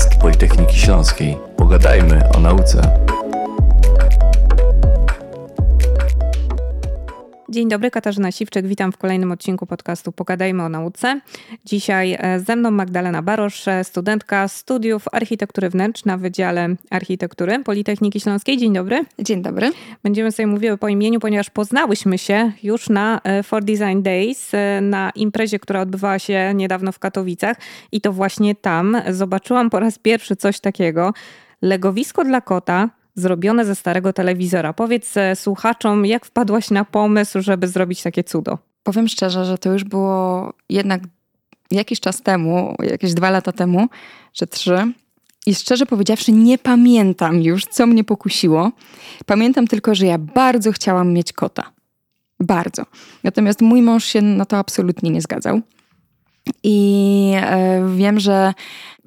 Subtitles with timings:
[0.00, 1.36] podcast Politechniki Śląskiej.
[1.56, 3.09] Pogadajmy o nauce.
[7.50, 8.66] Dzień dobry, Katarzyna Siwczyk.
[8.66, 11.20] Witam w kolejnym odcinku podcastu Pogadajmy o nauce.
[11.64, 18.20] Dzisiaj e, ze mną Magdalena Barosz, e, studentka studiów architektury wnętrz na Wydziale Architektury Politechniki
[18.20, 18.58] Śląskiej.
[18.58, 19.04] Dzień dobry.
[19.18, 19.72] Dzień dobry.
[20.02, 25.10] Będziemy sobie mówiły po imieniu, ponieważ poznałyśmy się już na e, For Design Days, na
[25.14, 27.56] imprezie, która odbywała się niedawno w Katowicach
[27.92, 31.12] i to właśnie tam zobaczyłam po raz pierwszy coś takiego.
[31.62, 34.72] Legowisko dla kota, zrobione ze starego telewizora.
[34.72, 38.58] Powiedz e, słuchaczom, jak wpadłaś na pomysł, żeby zrobić takie cudo?
[38.82, 41.02] Powiem szczerze, że to już było jednak
[41.70, 43.88] jakiś czas temu, jakieś dwa lata temu,
[44.32, 44.92] czy trzy.
[45.46, 48.72] I szczerze powiedziawszy, nie pamiętam już, co mnie pokusiło.
[49.26, 51.70] Pamiętam tylko, że ja bardzo chciałam mieć kota.
[52.40, 52.82] Bardzo.
[53.24, 55.60] Natomiast mój mąż się na to absolutnie nie zgadzał.
[56.62, 58.54] I e, wiem, że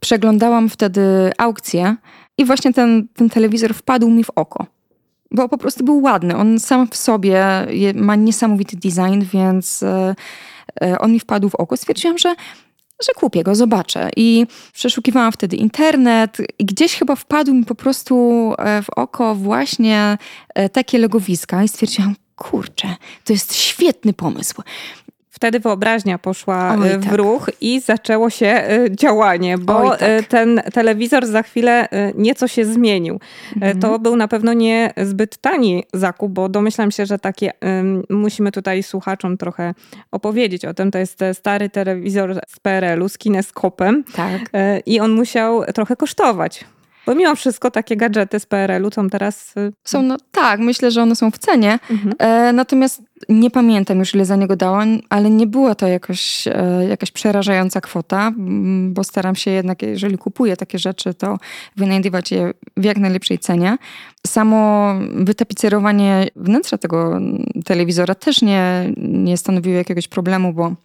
[0.02, 1.96] przeglądałam wtedy aukcję
[2.38, 4.66] i właśnie ten, ten telewizor wpadł mi w oko.
[5.32, 6.36] Bo po prostu był ładny.
[6.36, 7.44] On sam w sobie
[7.96, 10.16] ma niesamowity design, więc e,
[10.82, 11.78] e, on mi wpadł w oko.
[11.78, 12.36] Stwierdziłam, że
[13.04, 14.10] że kupię go, zobaczę.
[14.16, 18.16] I przeszukiwałam wtedy internet i gdzieś chyba wpadł mi po prostu
[18.58, 20.18] e, w oko właśnie
[20.74, 24.62] takie legowiska i stwierdziłam, kurczę, to jest świetny pomysł
[25.34, 27.14] wtedy wyobraźnia poszła Oj, w tak.
[27.14, 30.28] ruch i zaczęło się e, działanie, bo Oj, e, tak.
[30.28, 33.20] ten telewizor za chwilę e, nieco się zmienił.
[33.56, 33.80] Mhm.
[33.80, 37.52] To był na pewno nie zbyt tani zakup, bo domyślam się, że takie
[38.10, 39.74] musimy tutaj słuchaczom trochę
[40.12, 40.92] opowiedzieć o tym.
[40.92, 44.42] To jest stary telewizor z PRL-u z kineskopem tak.
[44.86, 46.66] i on musiał trochę kosztować.
[47.06, 49.58] Bo mimo wszystko takie gadżety z PRL-u są teraz.
[49.58, 51.80] Y, są, no tak, myślę, że one są w cenie.
[51.90, 52.14] Mhm.
[52.20, 56.86] E, natomiast nie pamiętam już, ile za niego dałam, ale nie była to jakoś, e,
[56.90, 58.32] jakaś przerażająca kwota,
[58.90, 61.38] bo staram się jednak, jeżeli kupuję takie rzeczy, to
[61.76, 63.78] wynajdywać je w jak najlepszej cenie.
[64.28, 67.20] Samo wytapicerowanie wnętrza tego
[67.66, 70.76] telewizora też nie, nie stanowiło jakiegoś problemu, bo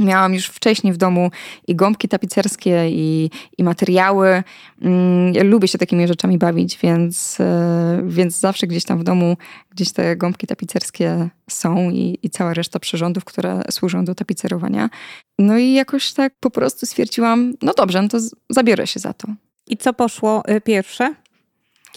[0.00, 1.30] Miałam już wcześniej w domu
[1.68, 4.42] i gąbki tapicerskie, i, i materiały.
[4.82, 9.36] Mm, ja lubię się takimi rzeczami bawić, więc, e, więc zawsze gdzieś tam w domu
[9.70, 14.90] gdzieś te gąbki tapicerskie są i, i cała reszta przyrządów, które służą do tapicerowania.
[15.38, 18.18] No i jakoś tak po prostu stwierdziłam, no dobrze, no to
[18.50, 19.28] zabiorę się za to.
[19.66, 21.14] I co poszło y, pierwsze?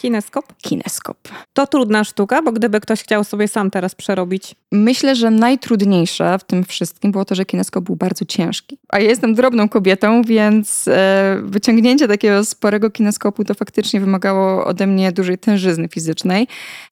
[0.00, 0.44] Kineskop?
[0.62, 1.16] Kineskop.
[1.52, 4.54] To trudna sztuka, bo gdyby ktoś chciał sobie sam teraz przerobić.
[4.72, 8.78] Myślę, że najtrudniejsze w tym wszystkim było to, że kineskop był bardzo ciężki.
[8.88, 14.86] A ja jestem drobną kobietą, więc e, wyciągnięcie takiego sporego kineskopu to faktycznie wymagało ode
[14.86, 16.48] mnie dużej tężyzny fizycznej.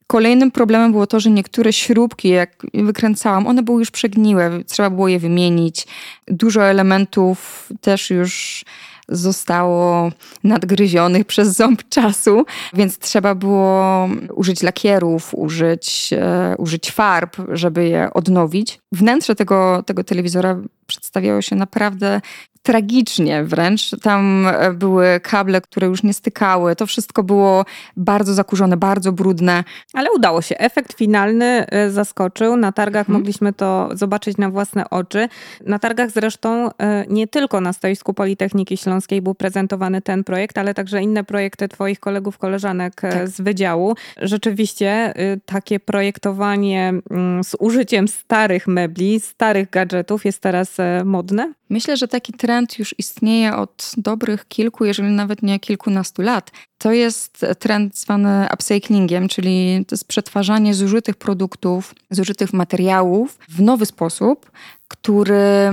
[0.07, 5.09] Kolejnym problemem było to, że niektóre śrubki, jak wykręcałam, one były już przegniłe, trzeba było
[5.09, 5.87] je wymienić.
[6.27, 8.65] Dużo elementów też już
[9.09, 10.11] zostało
[10.45, 18.11] nadgryzionych przez ząb czasu, więc trzeba było użyć lakierów, użyć, e, użyć farb, żeby je
[18.15, 18.81] odnowić.
[18.93, 22.21] Wnętrze tego, tego telewizora przedstawiało się naprawdę
[22.63, 23.91] tragicznie wręcz.
[24.03, 26.77] Tam e, były kable, które już nie stykały.
[26.77, 27.65] To wszystko było
[27.97, 29.65] bardzo zakurzone, bardzo brudne.
[29.93, 30.59] Ale udało się.
[30.59, 32.57] Efekt finalny e, zaskoczył.
[32.57, 33.21] Na targach hmm.
[33.21, 35.29] mogliśmy to zobaczyć na własne oczy.
[35.67, 40.75] Na targach zresztą e, nie tylko na stoisku Politechniki Śląskiej był prezentowany ten projekt, ale
[40.75, 43.29] także inne projekty twoich kolegów, koleżanek tak.
[43.29, 43.95] z wydziału.
[44.17, 45.15] Rzeczywiście
[45.47, 51.53] takie projektowanie mm, z użyciem starych mebli, starych gadżetów jest teraz modne?
[51.71, 56.51] Myślę, że taki trend już istnieje od dobrych kilku, jeżeli nawet nie kilkunastu lat.
[56.79, 63.87] To jest trend zwany upcyclingiem, czyli to jest przetwarzanie zużytych produktów, zużytych materiałów w nowy
[63.87, 64.51] sposób,
[64.89, 65.71] który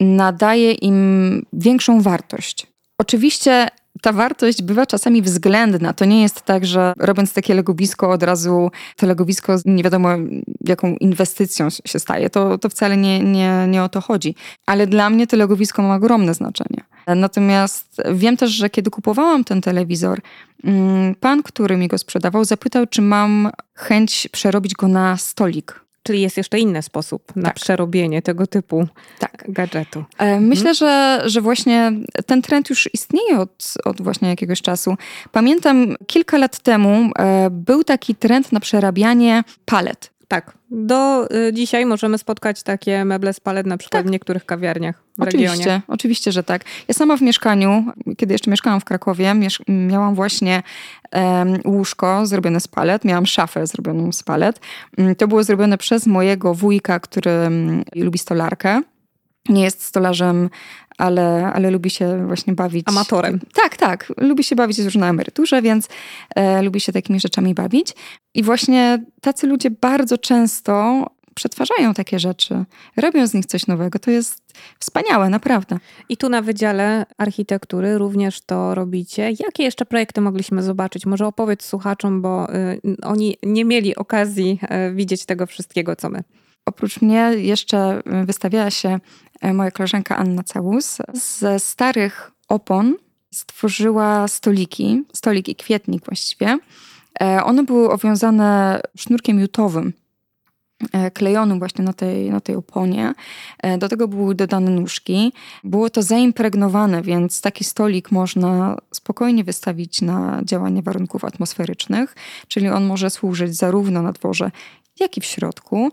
[0.00, 2.66] nadaje im większą wartość.
[2.98, 3.68] Oczywiście
[4.02, 5.92] ta wartość bywa czasami względna.
[5.92, 10.08] To nie jest tak, że robiąc takie legowisko od razu to legowisko nie wiadomo
[10.60, 12.30] jaką inwestycją się staje.
[12.30, 14.34] To, to wcale nie, nie, nie o to chodzi.
[14.66, 16.84] Ale dla mnie to legowisko ma ogromne znaczenie.
[17.16, 20.20] Natomiast wiem też, że kiedy kupowałam ten telewizor,
[20.64, 25.79] mm, pan, który mi go sprzedawał, zapytał, czy mam chęć przerobić go na stolik.
[26.02, 27.54] Czyli jest jeszcze inny sposób na tak.
[27.54, 28.86] przerobienie tego typu
[29.18, 29.44] tak.
[29.48, 30.04] gadżetu.
[30.18, 30.74] E, myślę, mhm.
[30.74, 31.92] że, że właśnie
[32.26, 34.96] ten trend już istnieje od, od właśnie jakiegoś czasu.
[35.32, 40.10] Pamiętam kilka lat temu e, był taki trend na przerabianie palet.
[40.30, 40.52] Tak.
[40.70, 44.08] Do y, dzisiaj możemy spotkać takie meble z palet na przykład tak.
[44.08, 45.82] w niektórych kawiarniach w oczywiście, regionie.
[45.88, 46.64] Oczywiście, że tak.
[46.88, 47.84] Ja sama w mieszkaniu,
[48.16, 49.34] kiedy jeszcze mieszkałam w Krakowie,
[49.68, 50.62] miałam właśnie
[51.12, 54.60] um, łóżko zrobione z palet, miałam szafę zrobioną z palet.
[54.98, 58.82] Mm, to było zrobione przez mojego wujka, który um, lubi stolarkę.
[59.50, 60.50] Nie jest stolarzem,
[60.98, 62.88] ale, ale lubi się właśnie bawić.
[62.88, 63.40] Amatorem.
[63.54, 64.12] Tak, tak.
[64.16, 65.88] Lubi się bawić już na emeryturze, więc
[66.34, 67.94] e, lubi się takimi rzeczami bawić.
[68.34, 72.64] I właśnie tacy ludzie bardzo często przetwarzają takie rzeczy,
[72.96, 73.98] robią z nich coś nowego.
[73.98, 74.42] To jest
[74.78, 75.78] wspaniałe, naprawdę.
[76.08, 79.32] I tu na Wydziale Architektury również to robicie.
[79.38, 81.06] Jakie jeszcze projekty mogliśmy zobaczyć?
[81.06, 84.58] Może opowiedz słuchaczom, bo y, oni nie mieli okazji
[84.90, 86.22] y, widzieć tego wszystkiego, co my.
[86.70, 89.00] Oprócz mnie jeszcze wystawiała się
[89.40, 90.98] e, moja koleżanka Anna Całus.
[91.38, 92.96] Ze starych opon
[93.30, 96.58] stworzyła stoliki, stolik i kwietnik właściwie.
[97.20, 99.92] E, one były owiązane sznurkiem jutowym,
[100.92, 103.14] e, klejonym właśnie na tej, na tej oponie.
[103.78, 105.32] Do tego były dodane nóżki.
[105.64, 112.14] Było to zaimpregnowane, więc taki stolik można spokojnie wystawić na działanie warunków atmosferycznych,
[112.48, 114.50] czyli on może służyć zarówno na dworze,
[115.00, 115.92] jak i w środku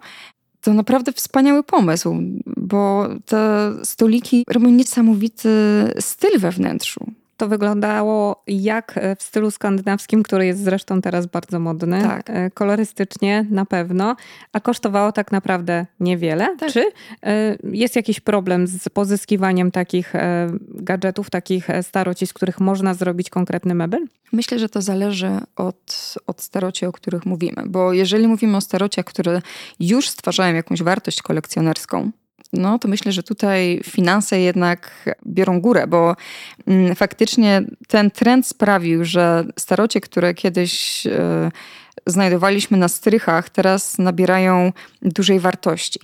[0.61, 2.15] to naprawdę wspaniały pomysł,
[2.45, 5.49] bo te stoliki robią niesamowity
[5.99, 12.01] styl we wnętrzu to wyglądało jak w stylu skandynawskim, który jest zresztą teraz bardzo modny.
[12.01, 12.29] Tak.
[12.29, 14.15] E, kolorystycznie na pewno,
[14.53, 16.55] a kosztowało tak naprawdę niewiele.
[16.59, 16.71] Tak.
[16.71, 16.91] Czy
[17.23, 23.29] e, jest jakiś problem z pozyskiwaniem takich e, gadżetów, takich staroci, z których można zrobić
[23.29, 24.05] konkretny mebel?
[24.31, 29.05] Myślę, że to zależy od, od staroci, o których mówimy, bo jeżeli mówimy o starociach,
[29.05, 29.41] które
[29.79, 32.11] już stwarzają jakąś wartość kolekcjonerską,
[32.53, 36.15] no to myślę, że tutaj finanse jednak biorą górę, bo
[36.67, 41.51] mm, faktycznie ten trend sprawił, że starocie, które kiedyś e,
[42.05, 44.71] znajdowaliśmy na strychach, teraz nabierają
[45.01, 45.99] dużej wartości.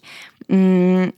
[0.49, 1.11] Mm,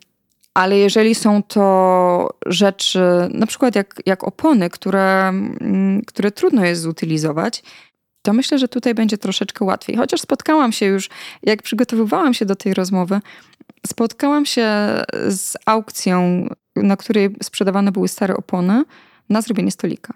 [0.54, 6.82] ale jeżeli są to rzeczy, na przykład jak, jak opony, które, mm, które trudno jest
[6.82, 7.64] zutylizować,
[8.26, 9.96] to myślę, że tutaj będzie troszeczkę łatwiej.
[9.96, 11.10] Chociaż spotkałam się już,
[11.44, 13.20] jak przygotowywałam się do tej rozmowy,
[13.88, 14.68] spotkałam się
[15.28, 18.84] z aukcją, na której sprzedawane były stare opony
[19.30, 20.14] na zrobienie stolika.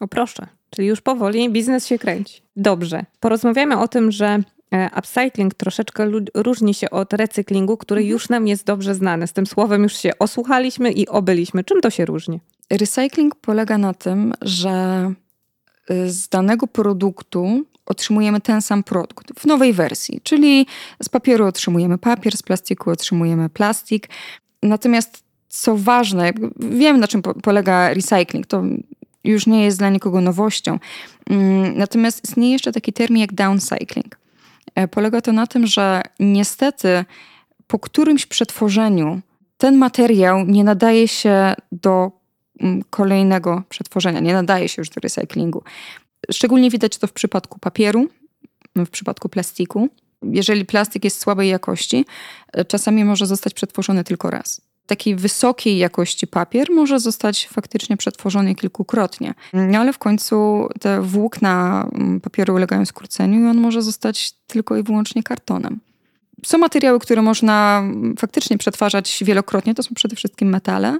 [0.00, 2.42] O proszę, czyli już powoli biznes się kręci.
[2.56, 4.38] Dobrze, porozmawiamy o tym, że
[4.72, 8.10] e, upcycling troszeczkę różni się od recyklingu, który mhm.
[8.10, 9.26] już nam jest dobrze znany.
[9.26, 11.64] Z tym słowem już się osłuchaliśmy i obyliśmy.
[11.64, 12.40] Czym to się różni?
[12.70, 15.12] Recycling polega na tym, że
[16.06, 20.66] z danego produktu otrzymujemy ten sam produkt w nowej wersji, czyli
[21.02, 24.08] z papieru otrzymujemy papier, z plastiku otrzymujemy plastik.
[24.62, 28.62] Natomiast co ważne, wiem na czym polega recycling, to
[29.24, 30.78] już nie jest dla nikogo nowością.
[31.30, 34.18] Mm, natomiast istnieje jeszcze taki termin jak downcycling.
[34.74, 37.04] E, polega to na tym, że niestety
[37.66, 39.20] po którymś przetworzeniu
[39.58, 42.12] ten materiał nie nadaje się do
[42.90, 45.62] kolejnego przetworzenia, nie nadaje się już do recyklingu.
[46.30, 48.08] Szczególnie widać to w przypadku papieru,
[48.76, 49.88] w przypadku plastiku.
[50.22, 52.04] Jeżeli plastik jest słabej jakości,
[52.52, 54.60] e, czasami może zostać przetworzony tylko raz.
[54.86, 61.88] Takiej wysokiej jakości papier może zostać faktycznie przetworzony kilkukrotnie, no ale w końcu te włókna
[62.22, 65.80] papieru ulegają skróceniu i on może zostać tylko i wyłącznie kartonem.
[66.44, 67.82] Są materiały, które można
[68.18, 70.98] faktycznie przetwarzać wielokrotnie, to są przede wszystkim metale,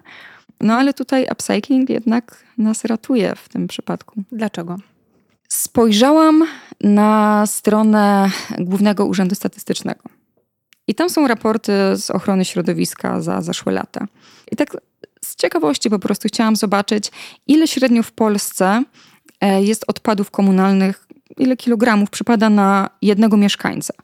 [0.60, 4.22] no ale tutaj upcycling jednak nas ratuje w tym przypadku.
[4.32, 4.76] Dlaczego?
[5.48, 6.44] Spojrzałam
[6.80, 10.02] na stronę Głównego Urzędu Statystycznego.
[10.88, 14.06] I tam są raporty z ochrony środowiska za zeszłe lata.
[14.52, 14.76] I tak
[15.24, 17.10] z ciekawości po prostu chciałam zobaczyć,
[17.46, 18.82] ile średnio w Polsce
[19.40, 23.94] e, jest odpadów komunalnych, ile kilogramów przypada na jednego mieszkańca.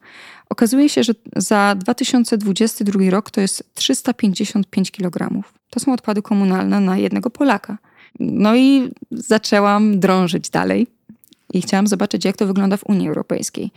[0.53, 5.55] Okazuje się, że za 2022 rok to jest 355 kilogramów.
[5.71, 7.79] To są odpady komunalne na jednego Polaka.
[8.21, 10.87] No i zaczęłam drążyć dalej
[11.53, 13.71] i chciałam zobaczyć, jak to wygląda w Unii Europejskiej.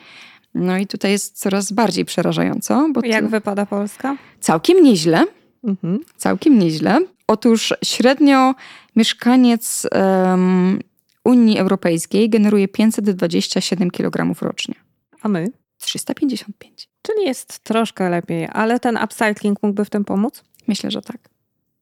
[0.56, 2.90] No i tutaj jest coraz bardziej przerażająco.
[2.94, 4.18] Bo jak wypada Polska?
[4.40, 5.26] Całkiem nieźle.
[5.64, 6.00] Mhm.
[6.18, 7.00] Całkiem nieźle.
[7.28, 8.56] Otóż średnio
[8.96, 10.80] mieszkaniec um,
[11.24, 14.76] Unii Europejskiej generuje 527 kg rocznie.
[15.22, 15.52] A my?
[15.86, 16.90] 355.
[17.02, 20.44] Czyli jest troszkę lepiej, ale ten upcycling mógłby w tym pomóc?
[20.68, 21.30] Myślę, że tak.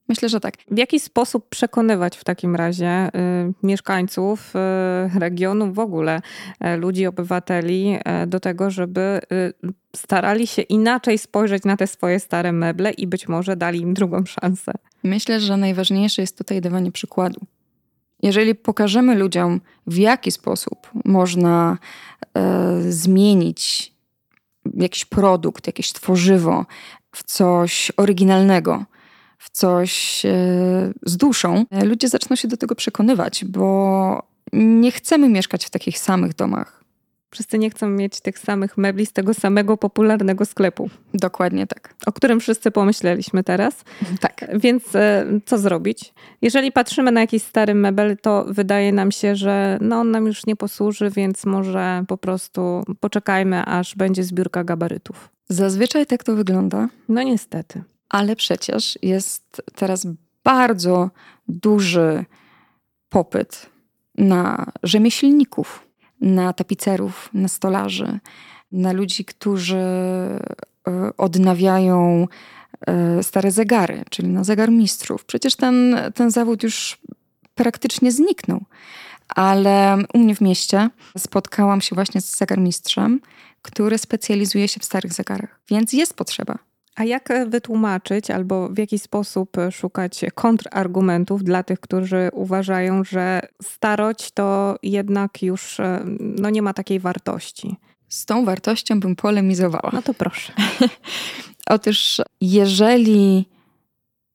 [0.10, 0.58] Myślę, że tak.
[0.72, 4.54] W jaki sposób przekonywać w takim razie y, mieszkańców
[5.16, 6.22] y, regionu, w ogóle
[6.66, 12.20] y, ludzi, obywateli y, do tego, żeby y, starali się inaczej spojrzeć na te swoje
[12.20, 14.72] stare meble i być może dali im drugą szansę?
[15.04, 17.40] Myślę, że najważniejsze jest tutaj dawanie przykładu.
[18.24, 21.78] Jeżeli pokażemy ludziom, w jaki sposób można
[22.38, 23.93] y, zmienić
[24.74, 26.66] jakiś produkt, jakieś tworzywo
[27.16, 28.86] w coś oryginalnego,
[29.38, 30.30] w coś e,
[31.04, 36.00] z duszą, e, ludzie zaczną się do tego przekonywać, bo nie chcemy mieszkać w takich
[36.00, 36.83] samych domach.
[37.34, 40.90] Wszyscy nie chcą mieć tych samych mebli z tego samego popularnego sklepu.
[41.14, 41.96] Dokładnie tak.
[42.06, 43.84] O którym wszyscy pomyśleliśmy teraz.
[44.20, 44.46] Tak.
[44.60, 46.14] Więc e, co zrobić?
[46.42, 50.46] Jeżeli patrzymy na jakiś stary mebel, to wydaje nam się, że no on nam już
[50.46, 55.30] nie posłuży, więc może po prostu poczekajmy, aż będzie zbiórka gabarytów.
[55.50, 56.88] Zazwyczaj tak to wygląda.
[57.10, 57.84] No niestety.
[58.10, 60.08] Ale przecież jest teraz
[60.44, 61.10] bardzo
[61.48, 62.26] duży
[63.10, 63.70] popyt
[64.18, 65.88] na rzemieślników,
[66.24, 68.20] na tapicerów, na stolarzy,
[68.72, 70.40] na ludzi, którzy e,
[71.18, 72.28] odnawiają
[72.88, 75.26] e, stare zegary, czyli na zegarmistrzów.
[75.26, 76.98] Przecież ten, ten zawód już
[77.56, 78.62] praktycznie zniknął.
[79.36, 83.20] Ale u mnie w mieście spotkałam się właśnie z zegarmistrzem,
[83.62, 86.58] który specjalizuje się w starych zegarach, więc jest potrzeba.
[86.96, 94.32] A jak wytłumaczyć albo w jaki sposób szukać kontrargumentów dla tych, którzy uważają, że starość
[94.32, 95.78] to jednak już
[96.20, 97.76] no, nie ma takiej wartości?
[98.10, 99.90] Z tą wartością bym polemizowała.
[99.94, 100.54] No to proszę.
[101.70, 103.46] Otóż, jeżeli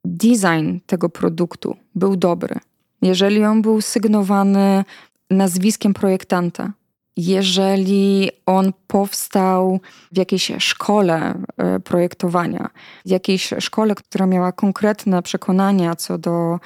[0.04, 2.56] design tego produktu był dobry,
[3.02, 4.84] jeżeli on był sygnowany
[5.30, 6.72] nazwiskiem projektanta,
[7.18, 9.80] jeżeli on powstał
[10.12, 12.70] w jakiejś szkole e, projektowania,
[13.06, 16.60] w jakiejś szkole, która miała konkretne przekonania co do,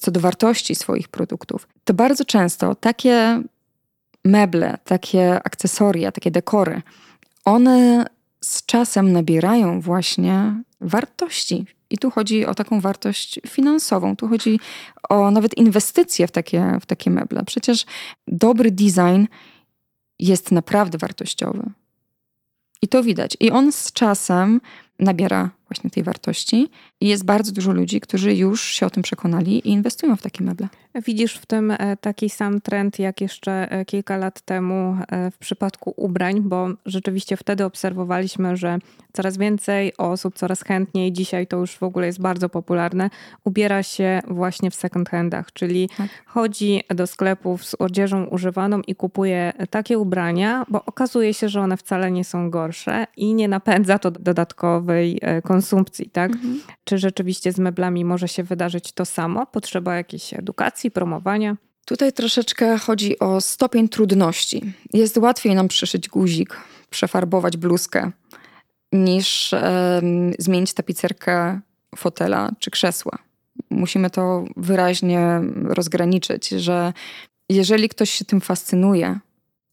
[0.00, 3.42] co do wartości swoich produktów, to bardzo często takie
[4.24, 6.82] meble, takie akcesoria, takie dekory,
[7.44, 8.06] one
[8.40, 11.66] z czasem nabierają właśnie wartości.
[11.90, 14.60] I tu chodzi o taką wartość finansową, tu chodzi
[15.08, 17.44] o nawet inwestycje w takie, w takie meble.
[17.44, 17.86] Przecież
[18.28, 19.24] dobry design
[20.18, 21.70] jest naprawdę wartościowy.
[22.82, 23.36] I to widać.
[23.40, 24.60] I on z czasem
[24.98, 26.68] nabiera właśnie tej wartości.
[27.00, 30.44] I jest bardzo dużo ludzi, którzy już się o tym przekonali i inwestują w takie
[30.44, 30.68] meble.
[30.94, 35.38] Widzisz w tym e, taki sam trend, jak jeszcze e, kilka lat temu e, w
[35.38, 38.78] przypadku ubrań, bo rzeczywiście wtedy obserwowaliśmy, że
[39.12, 43.10] coraz więcej osób, coraz chętniej, dzisiaj to już w ogóle jest bardzo popularne,
[43.44, 46.08] ubiera się właśnie w second handach, czyli tak.
[46.26, 51.76] chodzi do sklepów z odzieżą używaną i kupuje takie ubrania, bo okazuje się, że one
[51.76, 55.57] wcale nie są gorsze i nie napędza to dodatkowej konsumpcji,
[56.12, 56.32] tak?
[56.32, 56.60] Mhm.
[56.84, 59.46] Czy rzeczywiście z meblami może się wydarzyć to samo?
[59.46, 61.56] Potrzeba jakiejś edukacji, promowania?
[61.86, 64.72] Tutaj troszeczkę chodzi o stopień trudności.
[64.92, 66.56] Jest łatwiej nam przyszyć guzik,
[66.90, 68.10] przefarbować bluzkę,
[68.92, 70.00] niż e,
[70.38, 71.60] zmienić tapicerkę
[71.96, 73.18] fotela czy krzesła.
[73.70, 76.92] Musimy to wyraźnie rozgraniczyć, że
[77.48, 79.18] jeżeli ktoś się tym fascynuje,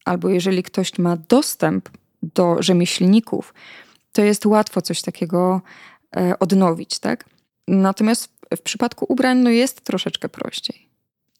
[0.05, 1.89] albo jeżeli ktoś ma dostęp
[2.23, 3.53] do rzemieślników,
[4.15, 5.61] to jest łatwo coś takiego
[6.17, 7.25] e, odnowić, tak?
[7.67, 10.89] Natomiast w przypadku ubrań no jest troszeczkę prościej.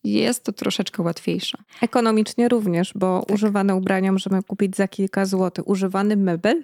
[0.04, 1.58] Jest to troszeczkę łatwiejsze.
[1.82, 3.36] Ekonomicznie również, bo tak.
[3.36, 5.68] używane ubrania możemy kupić za kilka złotych.
[5.68, 6.64] Używany mebel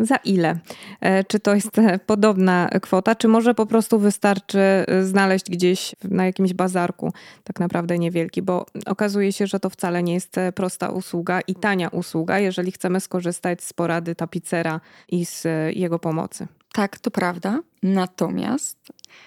[0.00, 0.58] za ile?
[1.00, 4.60] E, czy to jest e, podobna kwota, czy może po prostu wystarczy
[5.02, 7.12] znaleźć gdzieś na jakimś bazarku,
[7.44, 11.88] tak naprawdę niewielki, bo okazuje się, że to wcale nie jest prosta usługa i tania
[11.88, 16.46] usługa, jeżeli chcemy skorzystać z porady tapicera i z jego pomocy.
[16.72, 17.60] Tak, to prawda.
[17.82, 18.78] Natomiast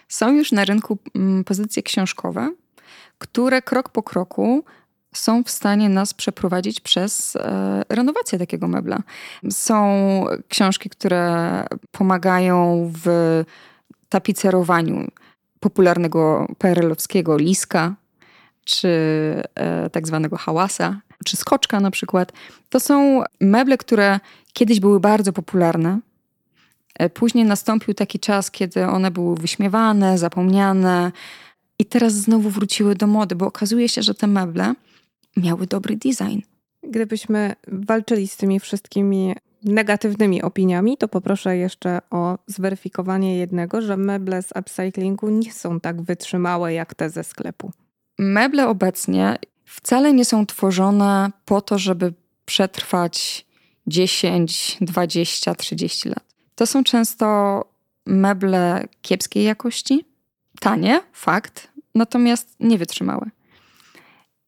[0.08, 2.54] są już na rynku mm, pozycje książkowe,
[3.18, 4.64] które krok po kroku
[5.14, 9.00] są w stanie nas przeprowadzić przez e, renowację takiego mebla.
[9.52, 13.08] Są książki, które pomagają w
[14.10, 15.08] tapicerowaniu
[15.60, 17.94] popularnego PRL-owskiego liska,
[18.66, 18.90] czy
[19.56, 22.32] e, tak zwanego hałasa, czy skoczka na przykład.
[22.70, 24.20] To są meble, które
[24.54, 26.00] kiedyś były bardzo popularne,
[27.00, 31.12] E, później nastąpił taki czas, kiedy one były wyśmiewane, zapomniane
[31.80, 34.74] i teraz znowu wróciły do mody, bo okazuje się, że te meble
[35.38, 36.40] miały dobry design.
[36.84, 44.44] Gdybyśmy walczyli z tymi wszystkimi negatywnymi opiniami, to poproszę jeszcze o zweryfikowanie jednego, że meble
[44.44, 47.72] z upcyclingu nie są tak wytrzymałe jak te ze sklepu.
[48.20, 52.14] Meble obecnie wcale nie są tworzone po to, żeby
[52.46, 53.46] przetrwać
[53.88, 56.24] 10, 20, 30 lat.
[56.56, 57.66] To są często
[58.06, 60.06] meble kiepskiej jakości,
[60.60, 63.30] tanie, fakt, natomiast niewytrzymałe.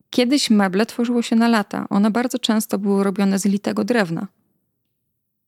[0.10, 1.86] Kiedyś meble tworzyło się na lata.
[1.90, 4.28] One bardzo często były robione z litego drewna.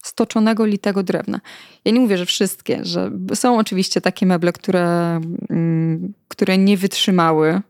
[0.04, 1.42] Stoczonego litego drewna.
[1.86, 7.62] Ja nie mówię, że wszystkie, że są oczywiście takie meble, które, mm, które nie wytrzymały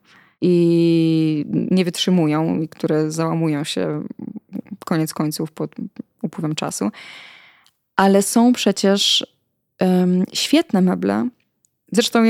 [0.41, 4.03] i nie wytrzymują, i które załamują się
[4.86, 5.75] koniec końców pod
[6.22, 6.91] upływem czasu
[7.98, 9.27] ale są przecież
[9.82, 11.29] um, świetne meble.
[11.91, 12.24] Zresztą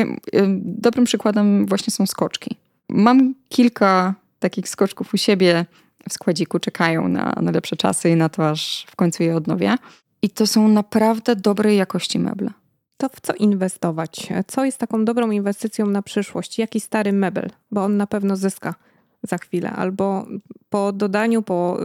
[0.61, 2.55] dobrym przykładem właśnie są skoczki.
[2.89, 5.65] Mam kilka takich skoczków u siebie
[6.09, 9.75] w składziku czekają na, na lepsze czasy i na to, aż w końcu je odnowię.
[10.21, 12.51] I to są naprawdę dobrej jakości meble.
[12.97, 14.27] To w co inwestować?
[14.47, 16.59] Co jest taką dobrą inwestycją na przyszłość?
[16.59, 17.49] Jaki stary mebel?
[17.71, 18.75] Bo on na pewno zyska
[19.23, 20.25] za chwilę, albo
[20.69, 21.79] po dodaniu, po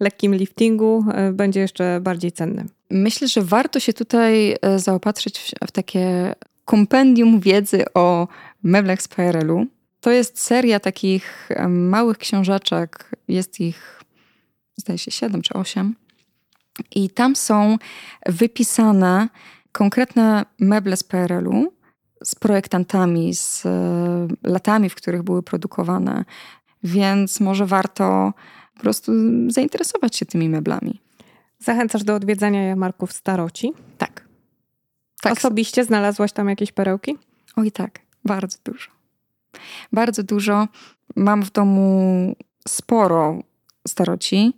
[0.00, 2.64] lekkim liftingu y, będzie jeszcze bardziej cenny.
[2.90, 8.28] Myślę, że warto się tutaj y, zaopatrzyć w takie kompendium wiedzy o
[8.62, 9.66] meblach z PRL-u.
[10.00, 14.00] To jest seria takich małych książeczek, jest ich
[14.76, 15.94] zdaje się 7 czy 8.
[16.94, 17.76] I tam są
[18.26, 19.28] wypisane
[19.72, 21.72] konkretne meble z PRL-u,
[22.24, 23.62] z projektantami, z
[24.42, 26.24] latami, w których były produkowane,
[26.82, 28.32] więc może warto
[28.74, 29.12] po prostu
[29.48, 31.00] zainteresować się tymi meblami.
[31.58, 33.72] Zachęcasz do odwiedzania jarmarków staroci?
[33.98, 34.24] Tak.
[35.22, 35.32] tak.
[35.32, 37.18] Osobiście znalazłaś tam jakieś perełki?
[37.56, 38.99] Oj tak, bardzo dużo.
[39.92, 40.68] Bardzo dużo.
[41.16, 42.34] Mam w domu
[42.68, 43.38] sporo
[43.88, 44.52] staroci,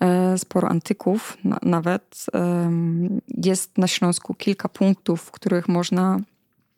[0.00, 2.26] e, sporo antyków nawet.
[3.28, 6.20] Jest na Śląsku kilka punktów, w których można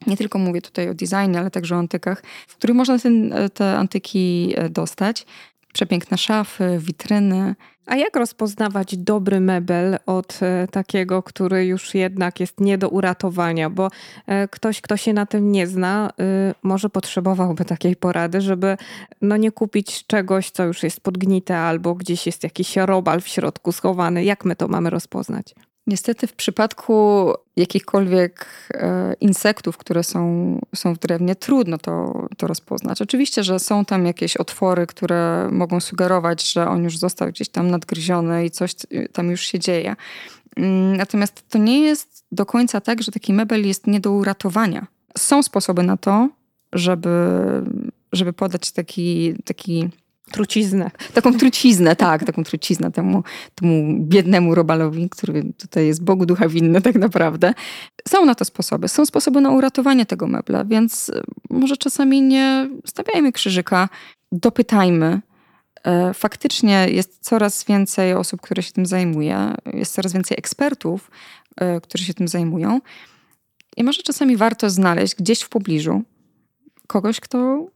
[0.06, 3.78] nie tylko mówię tutaj o designie, ale także o antykach, w których można ten, te
[3.78, 5.26] antyki e, dostać.
[5.72, 7.54] Przepiękne szafy, witryny.
[7.86, 13.70] A jak rozpoznawać dobry mebel od e, takiego, który już jednak jest nie do uratowania?
[13.70, 13.88] Bo
[14.26, 16.10] e, ktoś, kto się na tym nie zna,
[16.62, 18.76] może potrzebowałby takiej porady, żeby
[19.22, 23.72] no nie kupić czegoś, co już jest podgnite albo gdzieś jest jakiś robal w środku
[23.72, 24.24] schowany.
[24.24, 25.54] Jak my to mamy rozpoznać?
[25.86, 33.02] Niestety w przypadku jakichkolwiek e, insektów, które są, są w drewnie, trudno to, to rozpoznać.
[33.02, 37.70] Oczywiście, że są tam jakieś otwory, które mogą sugerować, że on już został gdzieś tam
[37.70, 38.74] nadgryziony i coś
[39.12, 39.96] tam już się dzieje.
[40.56, 44.86] Mm, natomiast to nie jest do końca tak, że taki mebel jest nie do uratowania.
[45.18, 46.28] Są sposoby na to,
[46.72, 47.10] żeby,
[48.12, 49.88] żeby podać taki, taki
[50.30, 50.90] Truciznę.
[51.14, 53.22] Taką truciznę, tak, taką truciznę temu,
[53.54, 57.54] temu biednemu robalowi, który tutaj jest Bogu ducha winny tak naprawdę.
[58.08, 58.88] Są na to sposoby.
[58.88, 63.88] Są sposoby na uratowanie tego mebla, więc e, może czasami nie stawiajmy krzyżyka,
[64.32, 65.20] dopytajmy.
[65.84, 71.10] E, faktycznie jest coraz więcej osób, które się tym zajmuje, jest coraz więcej ekspertów,
[71.56, 72.80] e, którzy się tym zajmują.
[73.76, 76.02] I może czasami warto znaleźć gdzieś w pobliżu
[76.86, 77.66] kogoś, kto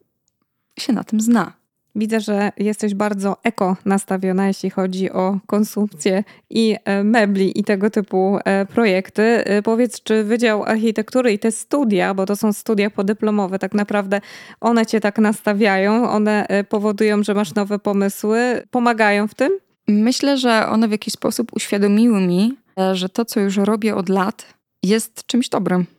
[0.78, 1.52] się na tym zna.
[1.96, 7.90] Widzę, że jesteś bardzo eko nastawiona, jeśli chodzi o konsumpcję i e, mebli i tego
[7.90, 9.22] typu e, projekty.
[9.22, 14.20] E, powiedz, czy Wydział Architektury i te studia, bo to są studia podyplomowe, tak naprawdę
[14.60, 19.52] one cię tak nastawiają, one powodują, że masz nowe pomysły, pomagają w tym?
[19.88, 22.56] Myślę, że one w jakiś sposób uświadomiły mi,
[22.92, 25.95] że to, co już robię od lat, jest czymś dobrym.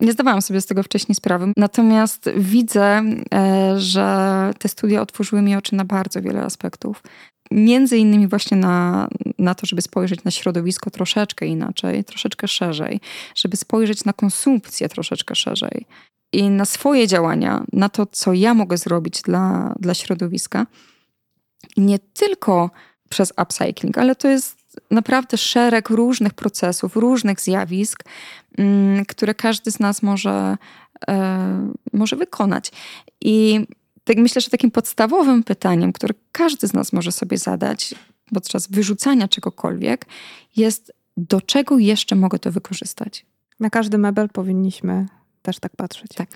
[0.00, 1.52] Nie zdawałam sobie z tego wcześniej sprawy.
[1.56, 3.02] Natomiast widzę,
[3.34, 7.02] e, że te studia otworzyły mi oczy na bardzo wiele aspektów.
[7.50, 9.08] Między innymi właśnie na,
[9.38, 13.00] na to, żeby spojrzeć na środowisko troszeczkę inaczej, troszeczkę szerzej,
[13.34, 15.86] żeby spojrzeć na konsumpcję troszeczkę szerzej
[16.32, 20.66] i na swoje działania, na to, co ja mogę zrobić dla, dla środowiska.
[21.76, 22.70] Nie tylko
[23.08, 24.57] przez upcycling, ale to jest
[24.90, 28.04] naprawdę szereg różnych procesów, różnych zjawisk,
[28.58, 30.56] mm, które każdy z nas może,
[31.08, 32.72] e, może wykonać.
[33.20, 33.66] I
[34.04, 37.94] tak myślę, że takim podstawowym pytaniem, które każdy z nas może sobie zadać
[38.34, 40.06] podczas wyrzucania czegokolwiek,
[40.56, 43.26] jest do czego jeszcze mogę to wykorzystać?
[43.60, 45.06] Na każdy mebel powinniśmy
[45.42, 46.10] też tak patrzeć.
[46.14, 46.28] Tak.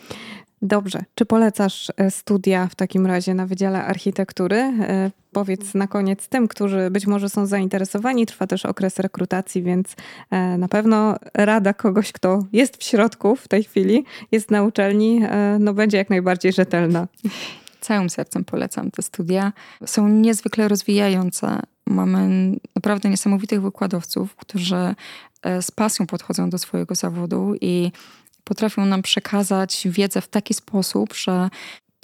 [0.63, 1.05] Dobrze.
[1.15, 4.57] Czy polecasz e, studia w takim razie na Wydziale Architektury?
[4.57, 8.27] E, powiedz na koniec tym, którzy być może są zainteresowani.
[8.27, 9.97] Trwa też okres rekrutacji, więc
[10.31, 15.21] e, na pewno rada kogoś, kto jest w środku w tej chwili, jest na uczelni,
[15.59, 17.09] no będzie jak najbardziej rzetelna.
[17.81, 19.53] Całym sercem polecam te studia.
[19.87, 21.61] Są niezwykle rozwijające.
[21.87, 24.95] Mamy naprawdę niesamowitych wykładowców, którzy
[25.61, 27.93] z pasją podchodzą do swojego zawodu i
[28.45, 31.51] potrafią nam przekazać wiedzę w taki sposób, że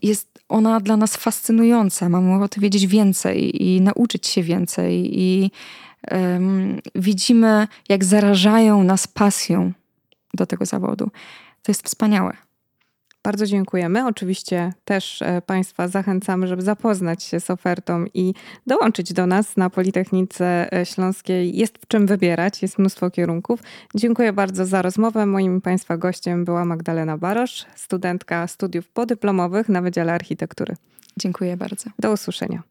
[0.03, 2.09] jest ona dla nas fascynująca.
[2.09, 5.21] Mamy ochotę wiedzieć więcej i nauczyć się więcej.
[5.21, 5.51] I
[6.11, 9.73] um, widzimy, jak zarażają nas pasją
[10.35, 11.11] do tego zawodu.
[11.63, 12.48] To jest wspaniałe.
[13.23, 14.07] Bardzo dziękujemy.
[14.07, 18.35] Oczywiście też e, Państwa zachęcamy, żeby zapoznać się z ofertą i
[18.67, 21.57] dołączyć do nas na Politechnice e, Śląskiej.
[21.57, 23.63] Jest w czym wybierać, jest mnóstwo kierunków.
[23.95, 25.27] Dziękuję bardzo za rozmowę.
[25.27, 30.77] Moim Państwa gościem była Magdalena Barosz, studentka studiów podyplomowych na Wydziale Architektury.
[31.17, 31.91] Dziękuję bardzo.
[31.99, 32.63] Do usłyszenia.